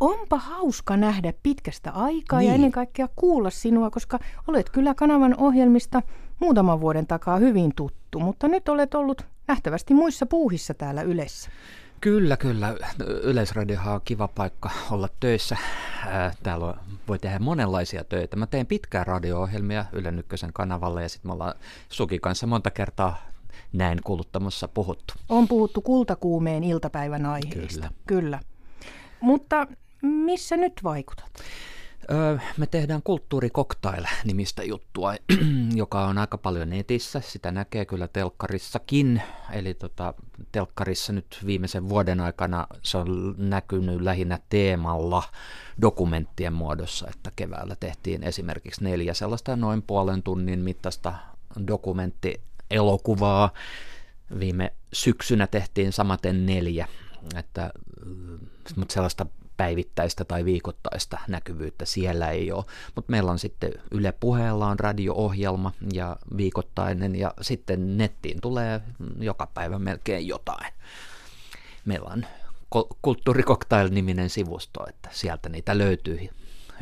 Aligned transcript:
Onpa 0.00 0.36
hauska 0.38 0.96
nähdä 0.96 1.32
pitkästä 1.42 1.90
aikaa 1.90 2.38
Niin. 2.40 2.48
ja 2.48 2.54
ennen 2.54 2.72
kaikkea 2.72 3.08
kuulla 3.16 3.50
sinua, 3.50 3.90
koska 3.90 4.18
olet 4.48 4.70
kyllä 4.70 4.94
kanavan 4.94 5.34
ohjelmista 5.38 6.02
muutaman 6.40 6.80
vuoden 6.80 7.06
takaa 7.06 7.36
hyvin 7.38 7.72
tuttu, 7.76 8.20
mutta 8.20 8.48
nyt 8.48 8.68
olet 8.68 8.94
ollut 8.94 9.22
nähtävästi 9.48 9.94
muissa 9.94 10.26
puuhissa 10.26 10.74
täällä 10.74 11.02
Ylessä. 11.02 11.50
Kyllä, 12.00 12.36
kyllä. 12.36 12.74
Yleisradiohan 13.22 13.94
on 13.94 14.00
kiva 14.04 14.28
paikka 14.28 14.70
olla 14.90 15.08
töissä. 15.20 15.56
Ää, 16.06 16.32
Täällä 16.42 16.74
voi 17.08 17.18
tehdä 17.18 17.38
monenlaisia 17.38 18.04
töitä. 18.04 18.36
Mä 18.36 18.46
teen 18.46 18.66
pitkään 18.66 19.06
radio-ohjelmia 19.06 19.84
Ylen 19.92 20.18
ykkösen 20.18 20.52
kanavalle 20.52 21.02
ja 21.02 21.08
sitten 21.08 21.28
me 21.28 21.32
ollaan 21.32 21.54
Suki 21.88 22.18
kanssa 22.18 22.46
monta 22.46 22.70
kertaa 22.70 23.16
näin 23.72 23.98
kuuluttamassa 24.04 24.68
puhuttu. 24.68 25.14
On 25.28 25.48
puhuttu 25.48 25.80
kultakuumeen 25.80 26.64
iltapäivän 26.64 27.26
aiheista. 27.26 27.80
Kyllä. 27.80 27.90
Kyllä. 28.06 28.40
Mutta 29.20 29.66
missä 30.02 30.56
nyt 30.56 30.72
vaikutat? 30.84 31.30
Öö, 32.10 32.38
me 32.56 32.66
tehdään 32.66 33.02
Kulttuurikoktail-nimistä 33.02 34.62
juttua, 34.62 35.14
joka 35.74 36.06
on 36.06 36.18
aika 36.18 36.38
paljon 36.38 36.70
netissä. 36.70 37.20
Sitä 37.20 37.52
näkee 37.52 37.84
kyllä 37.84 38.08
telkkarissakin. 38.08 39.22
Eli 39.52 39.74
tota, 39.74 40.14
telkkarissa 40.52 41.12
nyt 41.12 41.40
viimeisen 41.46 41.88
vuoden 41.88 42.20
aikana 42.20 42.66
se 42.82 42.98
on 42.98 43.34
näkynyt 43.38 44.00
lähinnä 44.00 44.38
teemalla 44.48 45.22
dokumenttien 45.80 46.52
muodossa, 46.52 47.08
että 47.08 47.32
keväällä 47.36 47.76
tehtiin 47.80 48.22
esimerkiksi 48.22 48.84
neljä 48.84 49.14
sellaista 49.14 49.56
noin 49.56 49.82
puolen 49.82 50.22
tunnin 50.22 50.60
mittaista 50.60 51.14
dokumenttielokuvaa. 51.66 53.50
Viime 54.40 54.72
syksynä 54.92 55.46
tehtiin 55.46 55.92
samaten 55.92 56.46
neljä, 56.46 56.88
että, 57.36 57.70
mutta 58.76 58.92
sellaista 58.94 59.26
päivittäistä 59.56 60.24
tai 60.24 60.44
viikoittaista 60.44 61.18
näkyvyyttä 61.28 61.84
siellä 61.84 62.30
ei 62.30 62.52
ole. 62.52 62.64
Mutta 62.94 63.10
meillä 63.10 63.30
on 63.30 63.38
sitten 63.38 63.72
Yle 63.90 64.12
Puheella 64.12 64.66
on 64.66 64.80
radio-ohjelma 64.80 65.72
ja 65.92 66.16
viikoittainen 66.36 67.16
ja 67.16 67.34
sitten 67.40 67.98
nettiin 67.98 68.40
tulee 68.40 68.80
joka 69.18 69.46
päivä 69.54 69.78
melkein 69.78 70.26
jotain. 70.26 70.72
Meillä 71.84 72.10
on 72.12 72.26
Ko- 72.74 72.96
Kulttuurikoktail-niminen 73.02 74.30
sivusto, 74.30 74.86
että 74.88 75.08
sieltä 75.12 75.48
niitä 75.48 75.78
löytyy 75.78 76.28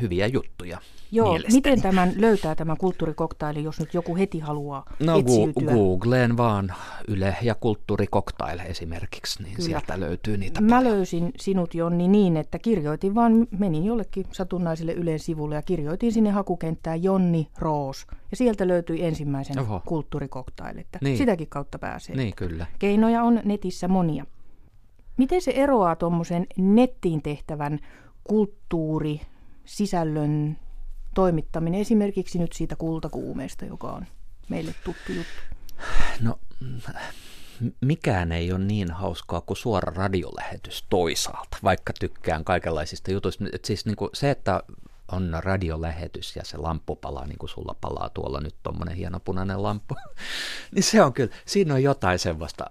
hyviä 0.01 0.27
juttuja. 0.27 0.77
Joo, 1.11 1.27
mielestäni. 1.31 1.53
miten 1.57 1.81
tämän 1.81 2.13
löytää 2.15 2.55
tämän 2.55 2.77
kulttuurikoktaili, 2.77 3.63
jos 3.63 3.79
nyt 3.79 3.93
joku 3.93 4.15
heti 4.17 4.39
haluaa 4.39 4.85
No 4.99 5.17
etsiytyä? 5.19 5.73
Googleen 5.73 6.37
vaan 6.37 6.73
Yle 7.07 7.37
ja 7.41 7.55
Kulttuurikoktail 7.55 8.59
esimerkiksi, 8.59 9.43
niin 9.43 9.55
Kyllä. 9.55 9.65
sieltä 9.65 9.99
löytyy 9.99 10.37
niitä 10.37 10.61
Mä 10.61 10.75
paljon. 10.75 10.93
löysin 10.93 11.31
sinut 11.39 11.73
Jonni 11.75 12.07
niin, 12.07 12.37
että 12.37 12.59
kirjoitin 12.59 13.15
vaan, 13.15 13.47
menin 13.59 13.85
jollekin 13.85 14.25
satunnaiselle 14.31 14.93
Ylen 14.93 15.19
sivulle 15.19 15.55
ja 15.55 15.61
kirjoitin 15.61 16.11
sinne 16.11 16.29
hakukenttään 16.29 17.03
Jonni 17.03 17.47
Roos. 17.59 18.05
Ja 18.31 18.37
sieltä 18.37 18.67
löytyi 18.67 19.03
ensimmäisen 19.03 19.59
Oho. 19.59 19.81
kulttuurikoktail, 19.85 20.77
että 20.77 20.99
Niin. 21.01 21.17
sitäkin 21.17 21.47
kautta 21.49 21.79
pääsee. 21.79 22.15
Niin 22.15 22.35
kyllä. 22.35 22.65
Keinoja 22.79 23.23
on 23.23 23.41
netissä 23.45 23.87
monia. 23.87 24.25
Miten 25.17 25.41
se 25.41 25.51
eroaa 25.51 25.95
tuommoisen 25.95 26.47
nettiin 26.57 27.21
tehtävän 27.21 27.79
kulttuuri, 28.23 29.21
sisällön 29.65 30.57
toimittaminen 31.15 31.81
esimerkiksi 31.81 32.39
nyt 32.39 32.53
siitä 32.53 32.75
kultakuumeesta, 32.75 33.65
joka 33.65 33.91
on 33.91 34.05
meille 34.49 34.75
tuttu 34.83 35.11
juttu? 35.11 35.55
No, 36.21 36.39
mikään 37.81 38.31
ei 38.31 38.51
ole 38.51 38.59
niin 38.59 38.91
hauskaa 38.91 39.41
kuin 39.41 39.57
suora 39.57 39.93
radiolähetys 39.95 40.85
toisaalta, 40.89 41.57
vaikka 41.63 41.93
tykkään 41.99 42.43
kaikenlaisista 42.43 43.11
jutuista. 43.11 43.45
Et 43.53 43.65
siis 43.65 43.85
niin 43.85 43.95
kuin 43.95 44.09
se, 44.13 44.31
että 44.31 44.63
on 45.11 45.37
radiolähetys 45.39 46.35
ja 46.35 46.45
se 46.45 46.57
lamppu 46.57 46.95
palaa, 46.95 47.27
niin 47.27 47.37
kuin 47.37 47.49
sulla 47.49 47.75
palaa 47.81 48.09
tuolla 48.09 48.39
nyt 48.39 48.55
tuommoinen 48.63 48.95
hieno 48.95 49.19
punainen 49.19 49.63
lamppu, 49.63 49.95
niin 50.75 50.83
se 50.83 51.03
on 51.03 51.13
kyllä, 51.13 51.35
siinä 51.45 51.73
on 51.73 51.83
jotain 51.83 52.19
semmoista 52.19 52.65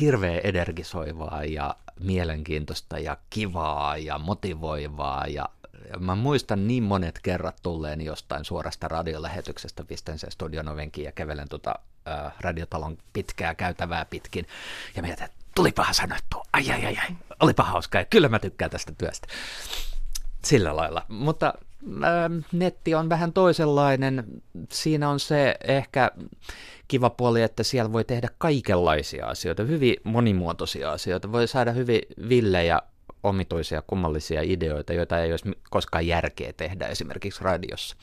hirveän 0.00 0.40
energisoivaa 0.44 1.44
ja 1.44 1.76
mielenkiintoista 2.00 2.98
ja 2.98 3.16
kivaa 3.30 3.96
ja 3.96 4.18
motivoivaa 4.18 5.26
ja 5.26 5.48
mä 5.98 6.14
muistan 6.14 6.66
niin 6.66 6.82
monet 6.82 7.18
kerrat 7.22 7.56
tulleen 7.62 8.00
jostain 8.00 8.44
suorasta 8.44 8.88
radiolähetyksestä, 8.88 9.84
pistän 9.84 10.18
sen 10.18 10.30
studion 10.30 10.68
ovenkin 10.68 11.04
ja 11.04 11.12
kävelen 11.12 11.48
tuota 11.48 11.74
ää, 12.06 12.32
radiotalon 12.40 12.98
pitkää 13.12 13.54
käytävää 13.54 14.04
pitkin 14.04 14.46
ja 14.96 15.02
mietin, 15.02 15.24
että 15.24 15.38
tulipahan 15.54 15.94
sanottu, 15.94 16.42
ai 16.52 16.70
ai 16.70 16.86
ai 16.86 16.96
ai, 16.96 17.16
olipa 17.40 17.62
hauskaa 17.62 18.00
ja 18.00 18.04
kyllä 18.04 18.28
mä 18.28 18.38
tykkään 18.38 18.70
tästä 18.70 18.92
työstä. 18.98 19.28
Sillä 20.44 20.76
lailla, 20.76 21.02
mutta 21.08 21.54
netti 22.52 22.94
on 22.94 23.08
vähän 23.08 23.32
toisenlainen. 23.32 24.24
Siinä 24.72 25.08
on 25.08 25.20
se 25.20 25.54
ehkä 25.64 26.10
kiva 26.88 27.10
puoli, 27.10 27.42
että 27.42 27.62
siellä 27.62 27.92
voi 27.92 28.04
tehdä 28.04 28.28
kaikenlaisia 28.38 29.26
asioita, 29.26 29.62
hyvin 29.62 29.96
monimuotoisia 30.04 30.92
asioita. 30.92 31.32
Voi 31.32 31.48
saada 31.48 31.72
hyvin 31.72 32.00
villejä, 32.28 32.82
omituisia, 33.28 33.82
kummallisia 33.82 34.42
ideoita, 34.42 34.92
joita 34.92 35.20
ei 35.20 35.30
olisi 35.30 35.50
koskaan 35.70 36.06
järkeä 36.06 36.52
tehdä 36.52 36.86
esimerkiksi 36.86 37.44
radiossa. 37.44 37.96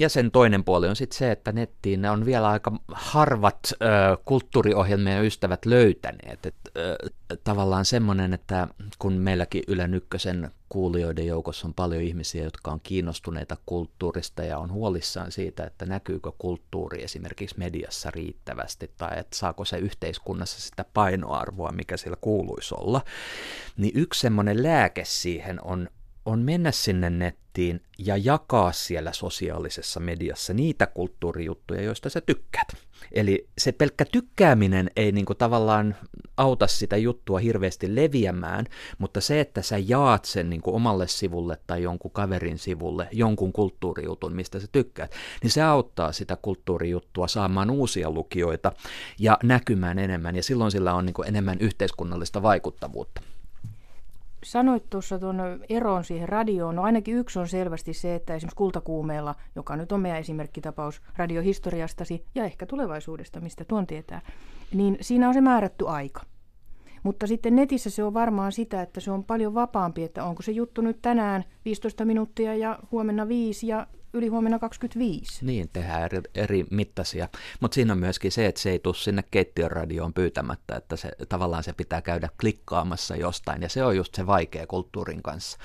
Ja 0.00 0.08
sen 0.08 0.30
toinen 0.30 0.64
puoli 0.64 0.88
on 0.88 0.96
sitten 0.96 1.18
se, 1.18 1.30
että 1.30 1.52
nettiin 1.52 2.02
ne 2.02 2.10
on 2.10 2.26
vielä 2.26 2.48
aika 2.48 2.72
harvat 2.92 3.58
ö, 3.72 3.76
kulttuuriohjelmien 4.24 5.24
ystävät 5.24 5.66
löytäneet. 5.66 6.46
Et, 6.46 6.54
ö, 6.76 6.96
tavallaan 7.44 7.84
semmoinen, 7.84 8.34
että 8.34 8.68
kun 8.98 9.12
meilläkin 9.12 9.62
Ylen 9.68 9.94
ykkösen 9.94 10.50
kuulijoiden 10.68 11.26
joukossa 11.26 11.66
on 11.66 11.74
paljon 11.74 12.02
ihmisiä, 12.02 12.44
jotka 12.44 12.70
on 12.70 12.80
kiinnostuneita 12.82 13.56
kulttuurista 13.66 14.44
ja 14.44 14.58
on 14.58 14.72
huolissaan 14.72 15.32
siitä, 15.32 15.64
että 15.64 15.86
näkyykö 15.86 16.32
kulttuuri 16.38 17.04
esimerkiksi 17.04 17.58
mediassa 17.58 18.10
riittävästi 18.10 18.90
tai 18.96 19.18
että 19.18 19.36
saako 19.36 19.64
se 19.64 19.78
yhteiskunnassa 19.78 20.60
sitä 20.60 20.84
painoarvoa, 20.94 21.72
mikä 21.72 21.96
sillä 21.96 22.16
kuuluisi 22.20 22.74
olla, 22.78 23.00
niin 23.76 23.92
yksi 23.94 24.20
semmoinen 24.20 24.62
lääke 24.62 25.04
siihen 25.04 25.64
on 25.64 25.88
on 26.26 26.38
mennä 26.38 26.72
sinne 26.72 27.10
nettiin 27.10 27.80
ja 27.98 28.16
jakaa 28.16 28.72
siellä 28.72 29.12
sosiaalisessa 29.12 30.00
mediassa 30.00 30.54
niitä 30.54 30.86
kulttuurijuttuja, 30.86 31.82
joista 31.82 32.10
sä 32.10 32.20
tykkäät. 32.20 32.68
Eli 33.12 33.48
se 33.58 33.72
pelkkä 33.72 34.04
tykkääminen 34.04 34.90
ei 34.96 35.12
niinku 35.12 35.34
tavallaan 35.34 35.96
auta 36.36 36.66
sitä 36.66 36.96
juttua 36.96 37.38
hirveästi 37.38 37.94
leviämään, 37.94 38.66
mutta 38.98 39.20
se, 39.20 39.40
että 39.40 39.62
sä 39.62 39.78
jaat 39.78 40.24
sen 40.24 40.50
niinku 40.50 40.74
omalle 40.74 41.08
sivulle 41.08 41.58
tai 41.66 41.82
jonkun 41.82 42.10
kaverin 42.10 42.58
sivulle 42.58 43.08
jonkun 43.12 43.52
kulttuurijutun, 43.52 44.32
mistä 44.32 44.60
sä 44.60 44.66
tykkäät, 44.72 45.14
niin 45.42 45.50
se 45.50 45.62
auttaa 45.62 46.12
sitä 46.12 46.36
kulttuurijuttua 46.42 47.28
saamaan 47.28 47.70
uusia 47.70 48.10
lukijoita 48.10 48.72
ja 49.18 49.38
näkymään 49.42 49.98
enemmän, 49.98 50.36
ja 50.36 50.42
silloin 50.42 50.70
sillä 50.70 50.94
on 50.94 51.06
niinku 51.06 51.22
enemmän 51.22 51.58
yhteiskunnallista 51.60 52.42
vaikuttavuutta. 52.42 53.20
Sanoit 54.46 54.90
tuossa 54.90 55.18
tuon 55.18 55.36
eron 55.68 56.04
siihen 56.04 56.28
radioon. 56.28 56.76
No 56.76 56.82
ainakin 56.82 57.16
yksi 57.16 57.38
on 57.38 57.48
selvästi 57.48 57.94
se, 57.94 58.14
että 58.14 58.34
esimerkiksi 58.34 58.56
kultakuumeella, 58.56 59.34
joka 59.56 59.76
nyt 59.76 59.92
on 59.92 60.00
meidän 60.00 60.20
esimerkkitapaus 60.20 61.02
radiohistoriastasi 61.16 62.24
ja 62.34 62.44
ehkä 62.44 62.66
tulevaisuudesta, 62.66 63.40
mistä 63.40 63.64
tuon 63.64 63.86
tietää, 63.86 64.20
niin 64.74 64.98
siinä 65.00 65.28
on 65.28 65.34
se 65.34 65.40
määrätty 65.40 65.88
aika. 65.88 66.22
Mutta 67.02 67.26
sitten 67.26 67.56
netissä 67.56 67.90
se 67.90 68.04
on 68.04 68.14
varmaan 68.14 68.52
sitä, 68.52 68.82
että 68.82 69.00
se 69.00 69.10
on 69.10 69.24
paljon 69.24 69.54
vapaampi, 69.54 70.02
että 70.04 70.24
onko 70.24 70.42
se 70.42 70.52
juttu 70.52 70.80
nyt 70.80 70.98
tänään 71.02 71.44
15 71.64 72.04
minuuttia 72.04 72.54
ja 72.54 72.78
huomenna 72.92 73.28
5 73.28 73.68
ja 73.68 73.86
ylihuomenna 74.16 74.58
25. 74.58 75.46
Niin, 75.46 75.68
tehdään 75.72 76.02
eri, 76.02 76.20
eri 76.34 76.66
mittaisia. 76.70 77.28
Mutta 77.60 77.74
siinä 77.74 77.92
on 77.92 77.98
myöskin 77.98 78.32
se, 78.32 78.46
että 78.46 78.60
se 78.60 78.70
ei 78.70 78.78
tule 78.78 78.94
sinne 78.94 79.24
keittiön 79.30 79.70
radioon 79.70 80.12
pyytämättä, 80.12 80.76
että 80.76 80.96
se, 80.96 81.10
tavallaan 81.28 81.62
se 81.62 81.72
pitää 81.72 82.02
käydä 82.02 82.28
klikkaamassa 82.40 83.16
jostain, 83.16 83.62
ja 83.62 83.68
se 83.68 83.84
on 83.84 83.96
just 83.96 84.14
se 84.14 84.26
vaikea 84.26 84.66
kulttuurin 84.66 85.22
kanssa. 85.22 85.58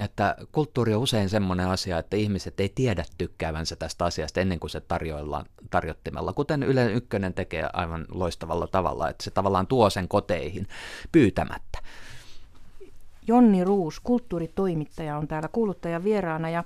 Että 0.00 0.36
kulttuuri 0.52 0.94
on 0.94 1.02
usein 1.02 1.28
semmoinen 1.28 1.68
asia, 1.68 1.98
että 1.98 2.16
ihmiset 2.16 2.60
ei 2.60 2.68
tiedä 2.68 3.04
tykkäävänsä 3.18 3.76
tästä 3.76 4.04
asiasta 4.04 4.40
ennen 4.40 4.60
kuin 4.60 4.70
se 4.70 4.80
tarjoillaan 4.80 5.46
tarjottimella, 5.70 6.32
kuten 6.32 6.62
Yle 6.62 6.92
Ykkönen 6.92 7.34
tekee 7.34 7.68
aivan 7.72 8.04
loistavalla 8.08 8.66
tavalla, 8.66 9.08
että 9.08 9.24
se 9.24 9.30
tavallaan 9.30 9.66
tuo 9.66 9.90
sen 9.90 10.08
koteihin 10.08 10.66
pyytämättä. 11.12 11.78
Jonni 13.28 13.64
Ruus, 13.64 14.00
kulttuuritoimittaja, 14.00 15.16
on 15.16 15.28
täällä 15.28 15.48
kuuluttajan 15.48 16.04
vieraana 16.04 16.50
ja 16.50 16.64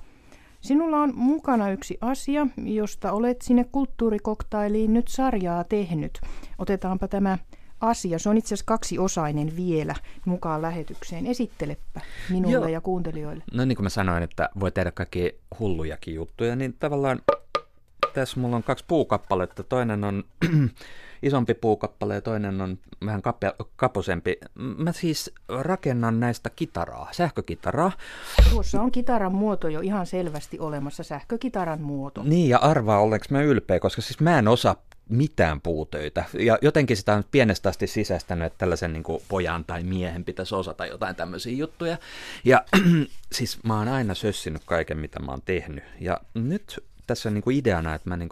Sinulla 0.61 0.97
on 0.97 1.13
mukana 1.15 1.71
yksi 1.71 1.97
asia, 2.01 2.47
josta 2.63 3.11
olet 3.11 3.41
sinne 3.41 3.65
kulttuurikoktailiin 3.71 4.93
nyt 4.93 5.07
sarjaa 5.07 5.63
tehnyt. 5.63 6.21
Otetaanpa 6.57 7.07
tämä 7.07 7.37
asia. 7.81 8.19
Se 8.19 8.29
on 8.29 8.37
itse 8.37 8.47
asiassa 8.47 8.65
kaksiosainen 8.65 9.55
vielä 9.55 9.95
mukaan 10.25 10.61
lähetykseen. 10.61 11.27
Esittelepä 11.27 12.01
minulle 12.29 12.55
Joo. 12.55 12.67
ja 12.67 12.81
kuuntelijoille. 12.81 13.43
No 13.53 13.65
niin 13.65 13.75
kuin 13.75 13.83
mä 13.85 13.89
sanoin, 13.89 14.23
että 14.23 14.49
voi 14.59 14.71
tehdä 14.71 14.91
kaikki 14.91 15.35
hullujakin 15.59 16.15
juttuja, 16.15 16.55
niin 16.55 16.75
tavallaan 16.79 17.19
tässä 18.13 18.39
mulla 18.39 18.55
on 18.55 18.63
kaksi 18.63 18.85
puukappaletta. 18.87 19.63
Toinen 19.63 20.03
on 20.03 20.23
isompi 21.23 21.53
puukappale 21.53 22.15
ja 22.15 22.21
toinen 22.21 22.61
on 22.61 22.77
vähän 23.05 23.21
kapea, 23.21 23.53
kaposempi. 23.75 24.37
Mä 24.55 24.91
siis 24.91 25.33
rakennan 25.49 26.19
näistä 26.19 26.49
kitaraa, 26.49 27.09
sähkökitaraa. 27.11 27.91
Tuossa 28.51 28.81
on 28.81 28.91
kitaran 28.91 29.35
muoto 29.35 29.67
jo 29.67 29.79
ihan 29.79 30.05
selvästi 30.05 30.59
olemassa, 30.59 31.03
sähkökitaran 31.03 31.81
muoto. 31.81 32.23
Niin, 32.23 32.49
ja 32.49 32.57
arvaa 32.57 32.99
olenko 32.99 33.25
mä 33.29 33.41
ylpeä, 33.41 33.79
koska 33.79 34.01
siis 34.01 34.19
mä 34.19 34.39
en 34.39 34.47
osaa 34.47 34.75
mitään 35.09 35.61
puutöitä. 35.61 36.23
Ja 36.39 36.57
jotenkin 36.61 36.97
sitä 36.97 37.13
on 37.13 37.23
pienestä 37.31 37.69
asti 37.69 37.87
sisäistänyt, 37.87 38.45
että 38.45 38.57
tällaisen 38.57 38.93
niin 38.93 39.03
pojan 39.27 39.65
tai 39.65 39.83
miehen 39.83 40.25
pitäisi 40.25 40.55
osata 40.55 40.85
jotain 40.85 41.15
tämmöisiä 41.15 41.53
juttuja. 41.53 41.97
Ja 42.45 42.65
siis 43.35 43.63
mä 43.63 43.77
oon 43.77 43.87
aina 43.87 44.13
sössinyt 44.13 44.61
kaiken, 44.65 44.97
mitä 44.97 45.19
mä 45.19 45.31
oon 45.31 45.41
tehnyt. 45.45 45.83
Ja 45.99 46.19
nyt 46.33 46.83
tässä 47.07 47.29
on 47.29 47.33
niin 47.33 47.51
ideana, 47.51 47.95
että 47.95 48.09
mä 48.09 48.17
niin 48.17 48.29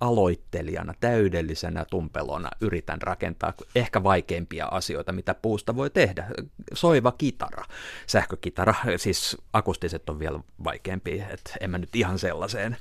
aloittelijana, 0.00 0.94
täydellisenä 1.00 1.84
tumpelona 1.90 2.50
yritän 2.60 3.02
rakentaa 3.02 3.52
ehkä 3.74 4.02
vaikeimpia 4.02 4.66
asioita, 4.66 5.12
mitä 5.12 5.34
puusta 5.34 5.76
voi 5.76 5.90
tehdä. 5.90 6.26
Soiva 6.74 7.12
kitara, 7.12 7.64
sähkökitara, 8.06 8.74
siis 8.96 9.36
akustiset 9.52 10.10
on 10.10 10.18
vielä 10.18 10.40
vaikeampi, 10.64 11.24
että 11.30 11.50
en 11.60 11.70
mä 11.70 11.78
nyt 11.78 11.96
ihan 11.96 12.18
sellaiseen 12.18 12.76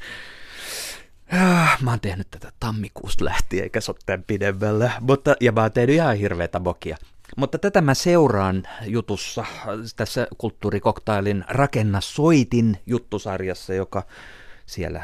Ah, 1.31 1.81
mä 1.81 1.89
oon 1.89 1.99
tehnyt 1.99 2.27
tätä 2.31 2.51
tammikuusta 2.59 3.25
lähtien, 3.25 3.63
eikä 3.63 3.81
se 3.81 3.91
ole 3.91 4.19
pidemmällä, 4.27 4.91
mutta, 4.99 5.35
ja 5.41 5.51
mä 5.51 5.61
oon 5.61 5.71
tehnyt 5.71 5.95
ihan 5.95 6.17
hirveätä 6.17 6.59
bokia. 6.59 6.97
Mutta 7.37 7.57
tätä 7.57 7.81
mä 7.81 7.93
seuraan 7.93 8.63
jutussa, 8.85 9.45
tässä 9.95 10.27
kulttuurikoktailin 10.37 11.45
Rakenna 11.47 12.01
soitin 12.01 12.77
juttusarjassa, 12.85 13.73
joka 13.73 14.03
siellä 14.65 15.03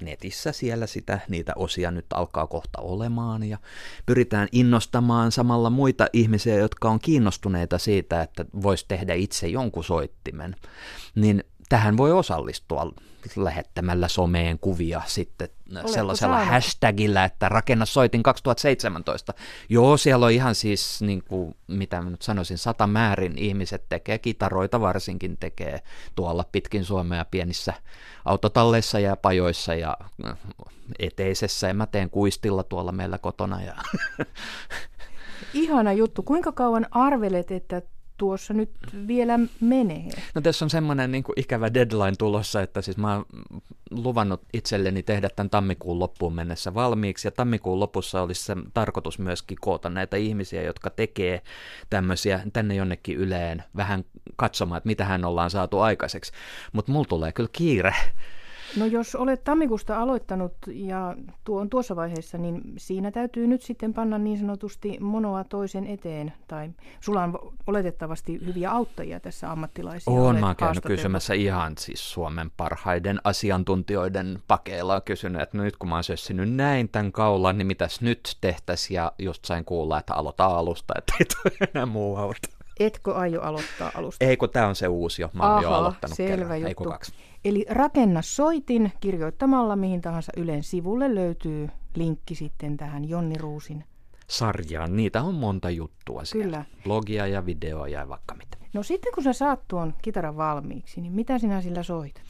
netissä 0.00 0.52
siellä 0.52 0.86
sitä, 0.86 1.20
niitä 1.28 1.52
osia 1.56 1.90
nyt 1.90 2.06
alkaa 2.14 2.46
kohta 2.46 2.80
olemaan 2.80 3.42
ja 3.42 3.58
pyritään 4.06 4.48
innostamaan 4.52 5.32
samalla 5.32 5.70
muita 5.70 6.06
ihmisiä, 6.12 6.56
jotka 6.56 6.90
on 6.90 7.00
kiinnostuneita 7.00 7.78
siitä, 7.78 8.22
että 8.22 8.44
voisi 8.62 8.84
tehdä 8.88 9.14
itse 9.14 9.48
jonkun 9.48 9.84
soittimen. 9.84 10.56
Niin 11.14 11.44
tähän 11.68 11.96
voi 11.96 12.12
osallistua 12.12 12.92
lähettämällä 13.36 14.08
someen 14.08 14.58
kuvia 14.58 15.02
sitten 15.06 15.48
Oletko 15.72 15.88
sellaisella 15.88 16.34
saanut? 16.36 16.52
hashtagillä, 16.52 17.24
että 17.24 17.48
rakenna 17.48 17.84
soitin 17.86 18.22
2017. 18.22 19.34
Joo, 19.68 19.96
siellä 19.96 20.26
on 20.26 20.32
ihan 20.32 20.54
siis, 20.54 21.02
niin 21.02 21.22
kuin, 21.28 21.56
mitä 21.66 22.02
mä 22.02 22.10
nyt 22.10 22.22
sanoisin, 22.22 22.58
sata 22.58 22.86
määrin 22.86 23.38
ihmiset 23.38 23.84
tekee, 23.88 24.18
kitaroita 24.18 24.80
varsinkin 24.80 25.36
tekee 25.36 25.80
tuolla 26.14 26.44
pitkin 26.52 26.84
Suomea 26.84 27.24
pienissä 27.24 27.74
autotalleissa 28.24 28.98
ja 28.98 29.16
pajoissa 29.16 29.74
ja 29.74 29.96
äh, 30.26 30.36
eteisessä, 30.98 31.68
ja 31.68 31.74
mä 31.74 31.86
teen 31.86 32.10
kuistilla 32.10 32.62
tuolla 32.62 32.92
meillä 32.92 33.18
kotona. 33.18 33.62
Ja 33.62 33.74
Ihana 35.54 35.92
juttu. 35.92 36.22
Kuinka 36.22 36.52
kauan 36.52 36.86
arvelet, 36.90 37.50
että 37.50 37.82
tuossa 38.18 38.54
nyt 38.54 38.70
vielä 39.06 39.38
menee? 39.60 40.08
No 40.34 40.40
tässä 40.40 40.64
on 40.64 40.70
semmoinen 40.70 41.12
niin 41.12 41.24
ikävä 41.36 41.74
deadline 41.74 42.16
tulossa, 42.18 42.62
että 42.62 42.82
siis 42.82 42.96
mä 42.96 43.14
oon 43.14 43.24
luvannut 43.90 44.42
itselleni 44.52 45.02
tehdä 45.02 45.28
tämän 45.28 45.50
tammikuun 45.50 45.98
loppuun 45.98 46.34
mennessä 46.34 46.74
valmiiksi, 46.74 47.28
ja 47.28 47.32
tammikuun 47.32 47.80
lopussa 47.80 48.22
olisi 48.22 48.44
se 48.44 48.56
tarkoitus 48.74 49.18
myöskin 49.18 49.58
koota 49.60 49.90
näitä 49.90 50.16
ihmisiä, 50.16 50.62
jotka 50.62 50.90
tekee 50.90 51.42
tämmöisiä 51.90 52.40
tänne 52.52 52.74
jonnekin 52.74 53.16
yleen 53.16 53.64
vähän 53.76 54.04
katsomaan, 54.36 54.76
että 54.76 54.86
mitä 54.86 55.04
hän 55.04 55.24
ollaan 55.24 55.50
saatu 55.50 55.80
aikaiseksi. 55.80 56.32
Mutta 56.72 56.92
mulla 56.92 57.06
tulee 57.08 57.32
kyllä 57.32 57.48
kiire 57.52 57.94
No 58.76 58.86
jos 58.86 59.14
olet 59.14 59.44
tammikuusta 59.44 60.00
aloittanut 60.00 60.52
ja 60.66 61.14
tuo 61.44 61.60
on 61.60 61.70
tuossa 61.70 61.96
vaiheessa, 61.96 62.38
niin 62.38 62.62
siinä 62.76 63.10
täytyy 63.10 63.46
nyt 63.46 63.62
sitten 63.62 63.94
panna 63.94 64.18
niin 64.18 64.38
sanotusti 64.38 64.98
monoa 65.00 65.44
toisen 65.44 65.86
eteen. 65.86 66.32
Tai 66.48 66.70
sulla 67.00 67.22
on 67.22 67.38
oletettavasti 67.66 68.40
hyviä 68.46 68.70
auttajia 68.70 69.20
tässä 69.20 69.52
ammattilaisia. 69.52 70.12
On, 70.12 70.40
mä 70.40 70.54
käynyt 70.54 70.84
kysymässä 70.84 71.34
ihan 71.34 71.72
siis 71.78 72.12
Suomen 72.12 72.50
parhaiden 72.56 73.20
asiantuntijoiden 73.24 74.42
pakeilla. 74.48 75.00
kysynyt, 75.00 75.42
että 75.42 75.58
nyt 75.58 75.76
kun 75.76 75.88
mä 75.88 75.94
oon 75.94 76.04
sössinyt 76.04 76.52
näin 76.52 76.88
tämän 76.88 77.12
kaulan, 77.12 77.58
niin 77.58 77.66
mitäs 77.66 78.00
nyt 78.00 78.36
tehtäisiin? 78.40 78.94
Ja 78.94 79.12
just 79.18 79.44
sain 79.44 79.64
kuulla, 79.64 79.98
että 79.98 80.14
aloita 80.14 80.46
alusta, 80.46 80.94
että 80.98 81.14
ei 81.20 81.26
tule 81.26 81.68
enää 81.74 81.86
muu 81.86 82.16
auta. 82.16 82.48
Etkö 82.80 83.14
aio 83.14 83.42
aloittaa 83.42 83.90
alusta? 83.94 84.24
Ei, 84.24 84.36
kun 84.36 84.50
tämä 84.50 84.66
on 84.66 84.76
se 84.76 84.88
uusi 84.88 85.22
jo. 85.22 85.30
Mä 85.32 85.42
oon 85.42 85.52
Aha, 85.52 85.62
jo 85.62 85.70
aloittanut 85.70 86.16
selvä 86.16 86.36
kerran. 86.36 86.60
juttu. 86.60 86.84
Ei, 86.84 86.90
kaksi. 86.90 87.12
Eli 87.44 87.66
rakenna 87.68 88.22
soitin 88.22 88.92
kirjoittamalla 89.00 89.76
mihin 89.76 90.00
tahansa 90.00 90.32
Ylen 90.36 90.62
sivulle 90.62 91.14
löytyy 91.14 91.68
linkki 91.94 92.34
sitten 92.34 92.76
tähän 92.76 93.08
Jonni 93.08 93.38
Ruusin 93.38 93.84
sarjaan. 94.28 94.96
Niitä 94.96 95.22
on 95.22 95.34
monta 95.34 95.70
juttua 95.70 96.24
siellä. 96.24 96.44
Kyllä. 96.44 96.64
Blogia 96.84 97.26
ja 97.26 97.46
videoa 97.46 97.88
ja 97.88 98.08
vaikka 98.08 98.34
mitä. 98.34 98.43
No 98.74 98.82
sitten 98.82 99.12
kun 99.14 99.24
sä 99.24 99.32
saat 99.32 99.68
tuon 99.68 99.94
kitaran 100.02 100.36
valmiiksi, 100.36 101.00
niin 101.00 101.12
mitä 101.12 101.38
sinä 101.38 101.60
sillä 101.60 101.82
soit? 101.82 102.22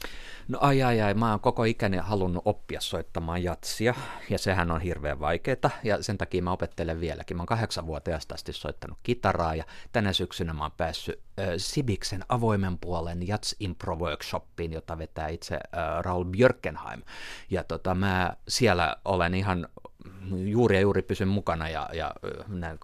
No 0.47 0.59
ai 0.61 0.83
ai 0.83 1.01
ai, 1.01 1.13
mä 1.13 1.31
oon 1.31 1.39
koko 1.39 1.63
ikäni 1.63 1.97
halunnut 1.97 2.43
oppia 2.45 2.81
soittamaan 2.81 3.43
jatsia, 3.43 3.93
ja 4.29 4.37
sehän 4.37 4.71
on 4.71 4.81
hirveän 4.81 5.19
vaikeaa, 5.19 5.69
ja 5.83 6.03
sen 6.03 6.17
takia 6.17 6.43
mä 6.43 6.51
opettelen 6.51 6.99
vieläkin. 6.99 7.37
Mä 7.37 7.41
oon 7.41 7.47
kahdeksanvuotiaasta 7.47 8.35
asti 8.35 8.53
soittanut 8.53 8.97
kitaraa, 9.03 9.55
ja 9.55 9.63
tänä 9.91 10.13
syksynä 10.13 10.53
mä 10.53 10.63
oon 10.63 10.71
päässyt 10.77 11.19
äh, 11.39 11.45
Sibiksen 11.57 12.25
avoimen 12.29 12.77
puolen 12.77 13.27
Jats 13.27 13.55
Impro 13.59 13.95
Workshopiin, 13.95 14.73
jota 14.73 14.97
vetää 14.97 15.27
itse 15.27 15.55
äh, 15.55 15.61
Raul 16.01 16.25
Björkenheim. 16.25 17.01
Ja 17.49 17.63
tota, 17.63 17.95
mä 17.95 18.35
siellä 18.47 18.95
olen 19.05 19.33
ihan 19.33 19.67
juuri 20.45 20.75
ja 20.75 20.81
juuri 20.81 21.01
pysyn 21.01 21.27
mukana 21.27 21.69
ja, 21.69 21.89
ja 21.93 22.15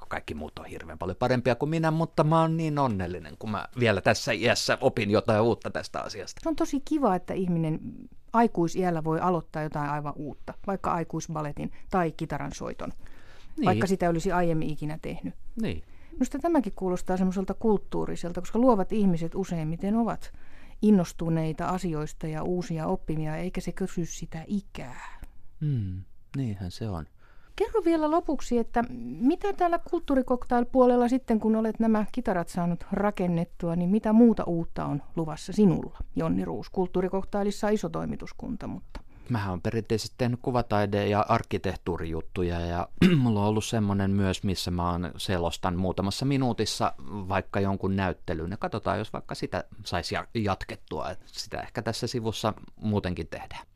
kaikki 0.08 0.34
muut 0.34 0.60
on 0.60 0.66
hirveän 0.66 0.98
paljon 0.98 1.18
parempia 1.18 1.56
kuin 1.56 1.70
minä, 1.70 1.92
mutta 1.92 2.24
mä 2.24 2.42
oon 2.42 2.58
niin 2.58 2.80
onnellinen, 2.80 3.36
kun 3.40 3.52
mä 3.52 3.68
vielä 3.80 4.02
tässä 4.02 4.32
iässä 4.32 4.78
opin 4.82 5.12
jotain 5.12 5.42
uutta 5.42 5.70
tästä 5.70 6.02
asiasta. 6.02 6.42
Se 6.44 6.50
on 6.50 6.56
tosi 6.56 6.82
kiva, 6.86 7.16
että 7.16 7.34
ihminen 7.34 7.80
aikuisiällä 8.34 9.04
voi 9.04 9.20
aloittaa 9.20 9.64
jotain 9.64 9.90
aivan 9.90 10.14
uutta, 10.16 10.54
vaikka 10.68 10.92
aikuisbaletin 10.92 11.72
tai 11.90 12.12
kitaran 12.12 12.52
soiton, 12.54 12.94
niin. 13.58 13.66
vaikka 13.66 13.88
sitä 13.88 14.10
olisi 14.10 14.32
aiemmin 14.32 14.70
ikinä 14.70 15.00
tehnyt. 15.02 15.34
Niin. 15.62 15.84
Minusta 16.12 16.40
tämäkin 16.40 16.74
kuulostaa 16.76 17.18
semmoiselta 17.18 17.54
kulttuuriselta, 17.54 18.42
koska 18.42 18.60
luovat 18.60 18.92
ihmiset 18.92 19.36
useimmiten 19.36 19.96
ovat 19.96 20.34
innostuneita 20.82 21.66
asioista 21.66 22.28
ja 22.28 22.44
uusia 22.44 22.88
oppimia, 22.88 23.36
eikä 23.36 23.62
se 23.62 23.72
kysy 23.72 24.06
sitä 24.06 24.44
ikää. 24.48 25.20
Mm, 25.60 26.02
niinhän 26.38 26.72
se 26.72 26.90
on. 26.90 27.06
Kerro 27.56 27.82
vielä 27.86 28.12
lopuksi, 28.12 28.58
että 28.58 28.84
mitä 29.20 29.54
täällä 29.54 29.80
kulttuurikoktail-puolella 29.90 31.08
sitten, 31.08 31.40
kun 31.40 31.56
olet 31.56 31.80
nämä 31.80 32.06
kitarat 32.12 32.50
saanut 32.50 32.86
rakennettua, 32.92 33.76
niin 33.76 33.90
mitä 33.90 34.14
muuta 34.14 34.44
uutta 34.44 34.86
on 34.86 35.02
luvassa 35.16 35.54
sinulla? 35.54 35.98
Jonni 36.16 36.46
Ruus, 36.46 36.70
kulttuurikoktailissa 36.70 37.70
iso 37.70 37.90
toimituskunta, 37.90 38.68
mutta... 38.68 39.00
Mä 39.30 39.50
oon 39.50 39.62
perinteisesti 39.62 40.16
tehnyt 40.18 40.40
kuvataide- 40.42 41.08
ja 41.08 41.26
arkkitehtuurijuttuja 41.30 42.60
ja 42.60 42.88
mulla 43.22 43.42
on 43.42 43.48
ollut 43.48 43.66
semmoinen 43.66 44.12
myös, 44.12 44.44
missä 44.44 44.72
mä 44.72 44.92
oon 44.92 45.12
selostan 45.18 45.76
muutamassa 45.78 46.26
minuutissa 46.26 46.94
vaikka 47.08 47.60
jonkun 47.60 47.96
näyttelyn 47.96 48.52
ja 48.52 48.58
katsotaan, 48.58 48.98
jos 48.98 49.14
vaikka 49.14 49.36
sitä 49.36 49.64
saisi 49.86 50.16
jatkettua. 50.36 51.10
Sitä 51.26 51.62
ehkä 51.62 51.82
tässä 51.82 52.08
sivussa 52.08 52.54
muutenkin 52.76 53.28
tehdään. 53.28 53.71